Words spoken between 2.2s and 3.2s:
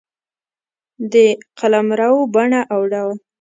بڼه او ډول